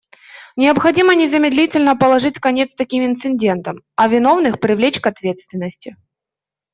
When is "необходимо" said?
0.55-1.13